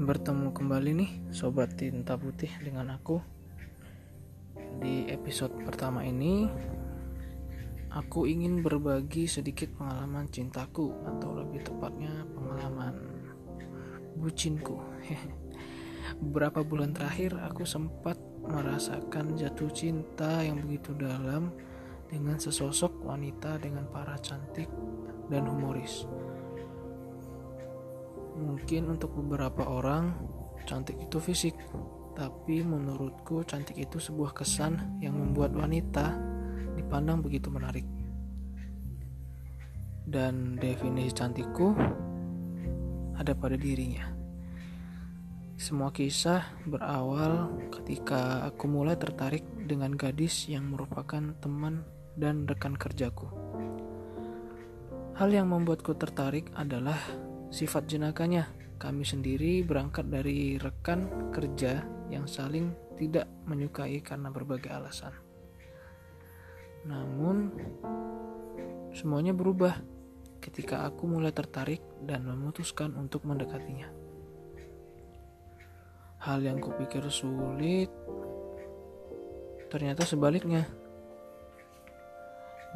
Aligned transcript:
bertemu 0.00 0.56
kembali 0.56 0.90
nih 0.96 1.12
Sobat 1.28 1.76
Tinta 1.76 2.16
Putih 2.16 2.48
dengan 2.64 2.88
aku. 2.96 3.20
Di 4.80 5.04
episode 5.12 5.52
pertama 5.60 6.00
ini 6.08 6.48
Aku 7.92 8.24
ingin 8.24 8.64
berbagi 8.64 9.28
sedikit 9.28 9.68
pengalaman 9.76 10.30
cintaku 10.32 10.94
Atau 11.04 11.36
lebih 11.36 11.68
tepatnya 11.68 12.24
pengalaman 12.32 12.96
bucinku. 14.16 14.80
Beberapa 16.24 16.64
bulan 16.64 16.96
terakhir 16.96 17.36
aku 17.36 17.68
sempat 17.68 18.16
merasakan 18.48 19.36
jatuh 19.36 19.68
cinta 19.68 20.40
yang 20.40 20.64
begitu 20.64 20.96
dalam 20.96 21.52
Dengan 22.08 22.40
sesosok 22.40 23.04
wanita 23.04 23.60
dengan 23.60 23.84
para 23.92 24.16
cantik 24.16 24.72
dan 25.28 25.44
humoris 25.44 26.08
Mungkin 28.40 28.88
untuk 28.88 29.12
beberapa 29.12 29.68
orang, 29.68 30.16
cantik 30.64 30.96
itu 30.96 31.20
fisik, 31.20 31.52
tapi 32.16 32.64
menurutku 32.64 33.44
cantik 33.44 33.76
itu 33.76 34.00
sebuah 34.00 34.32
kesan 34.32 35.00
yang 35.04 35.16
membuat 35.16 35.52
wanita 35.52 36.16
dipandang 36.80 37.20
begitu 37.20 37.52
menarik. 37.52 37.84
Dan 40.08 40.56
definisi 40.56 41.12
cantikku 41.12 41.76
ada 43.20 43.36
pada 43.36 43.54
dirinya. 43.60 44.08
Semua 45.60 45.92
kisah 45.92 46.40
berawal 46.64 47.52
ketika 47.68 48.48
aku 48.48 48.64
mulai 48.64 48.96
tertarik 48.96 49.44
dengan 49.68 49.92
gadis 49.92 50.48
yang 50.48 50.72
merupakan 50.72 51.20
teman 51.44 51.84
dan 52.16 52.48
rekan 52.48 52.80
kerjaku. 52.80 53.28
Hal 55.20 55.28
yang 55.28 55.52
membuatku 55.52 55.92
tertarik 56.00 56.48
adalah 56.56 56.96
Sifat 57.50 57.90
jenakanya, 57.90 58.46
kami 58.78 59.02
sendiri 59.02 59.66
berangkat 59.66 60.06
dari 60.06 60.54
rekan 60.54 61.30
kerja 61.34 61.82
yang 62.06 62.30
saling 62.30 62.70
tidak 62.94 63.26
menyukai 63.42 63.98
karena 63.98 64.30
berbagai 64.30 64.70
alasan. 64.70 65.10
Namun, 66.86 67.50
semuanya 68.94 69.34
berubah 69.34 69.82
ketika 70.38 70.86
aku 70.86 71.10
mulai 71.10 71.34
tertarik 71.34 71.82
dan 72.06 72.22
memutuskan 72.22 72.94
untuk 72.94 73.26
mendekatinya. 73.26 73.90
Hal 76.22 76.38
yang 76.38 76.62
kupikir 76.62 77.02
sulit, 77.10 77.90
ternyata 79.74 80.06
sebaliknya. 80.06 80.70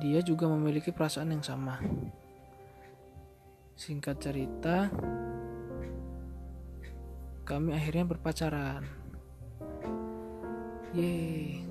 Dia 0.02 0.18
juga 0.26 0.50
memiliki 0.50 0.90
perasaan 0.90 1.30
yang 1.30 1.46
sama. 1.46 1.78
Singkat 3.74 4.22
cerita, 4.22 4.86
kami 7.42 7.74
akhirnya 7.74 8.06
berpacaran. 8.06 8.86
Yeay, 10.94 11.66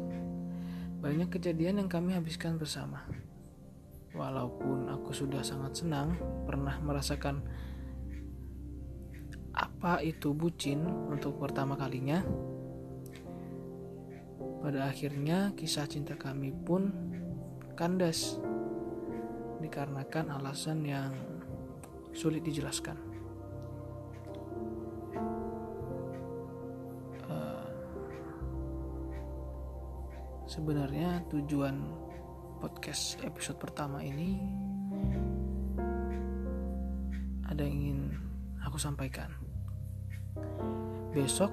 banyak 1.00 1.32
kejadian 1.32 1.80
yang 1.80 1.88
kami 1.88 2.12
habiskan 2.12 2.60
bersama. 2.60 3.08
Walaupun 4.12 4.92
aku 4.92 5.16
sudah 5.16 5.48
sangat 5.48 5.80
senang 5.80 6.20
pernah 6.44 6.76
merasakan 6.84 7.40
apa 9.56 10.04
itu 10.04 10.36
bucin 10.36 10.84
untuk 11.08 11.40
pertama 11.40 11.80
kalinya, 11.80 12.20
pada 14.60 14.92
akhirnya 14.92 15.56
kisah 15.56 15.88
cinta 15.88 16.20
kami 16.20 16.52
pun 16.52 16.92
kandas 17.80 18.44
dikarenakan 19.64 20.36
alasan 20.36 20.84
yang 20.84 21.33
sulit 22.14 22.46
dijelaskan. 22.46 22.94
Uh, 27.26 27.68
sebenarnya 30.46 31.26
tujuan 31.34 31.82
podcast 32.62 33.18
episode 33.26 33.58
pertama 33.58 34.00
ini 34.06 34.40
ada 37.50 37.66
yang 37.66 37.74
ingin 37.74 38.02
aku 38.62 38.78
sampaikan. 38.78 39.34
Besok 41.14 41.52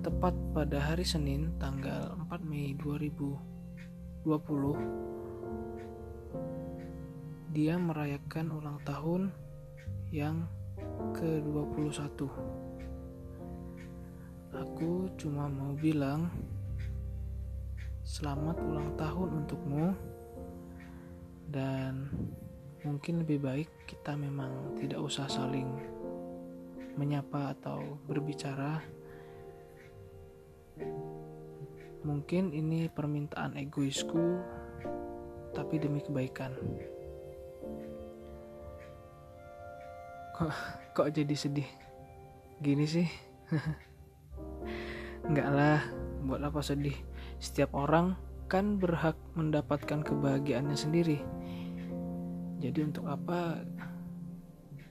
tepat 0.00 0.32
pada 0.56 0.80
hari 0.80 1.04
Senin 1.04 1.56
tanggal 1.60 2.16
4 2.28 2.40
Mei 2.44 2.72
2020 2.76 4.24
dia 7.50 7.74
merayakan 7.76 8.46
ulang 8.54 8.78
tahun 8.86 9.34
yang 10.10 10.42
ke-21 11.14 12.26
Aku 14.50 15.06
cuma 15.14 15.46
mau 15.46 15.70
bilang 15.78 16.26
Selamat 18.02 18.58
ulang 18.58 18.90
tahun 18.98 19.28
untukmu. 19.38 19.94
Dan 21.46 22.10
mungkin 22.82 23.22
lebih 23.22 23.38
baik 23.38 23.70
kita 23.86 24.18
memang 24.18 24.74
tidak 24.82 24.98
usah 24.98 25.30
saling 25.30 25.70
menyapa 26.98 27.54
atau 27.54 28.02
berbicara. 28.10 28.82
Mungkin 32.02 32.50
ini 32.50 32.90
permintaan 32.90 33.54
egoisku 33.54 34.42
Tapi 35.54 35.74
demi 35.78 36.02
kebaikan 36.02 36.56
kok 40.96 41.12
jadi 41.12 41.34
sedih? 41.36 41.68
Gini 42.60 42.84
sih. 42.88 43.08
Enggak 45.28 45.48
lah 45.52 45.80
buat 46.24 46.40
apa 46.40 46.64
sedih? 46.64 46.96
Setiap 47.40 47.76
orang 47.76 48.16
kan 48.48 48.80
berhak 48.80 49.16
mendapatkan 49.36 50.00
kebahagiaannya 50.00 50.76
sendiri. 50.76 51.18
Jadi 52.60 52.80
untuk 52.84 53.08
apa 53.08 53.62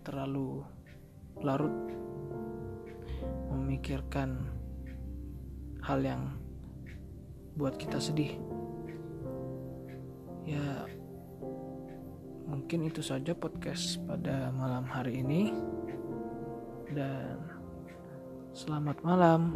terlalu 0.02 0.66
larut 1.42 1.74
memikirkan 3.54 4.50
hal 5.86 6.02
yang 6.02 6.34
buat 7.58 7.78
kita 7.78 8.02
sedih? 8.02 8.38
Ya 10.50 10.90
mungkin 12.60 12.92
itu 12.92 13.00
saja 13.00 13.32
podcast 13.32 14.04
pada 14.04 14.52
malam 14.52 14.84
hari 14.84 15.24
ini 15.24 15.56
dan 16.92 17.40
selamat 18.52 19.00
malam. 19.00 19.56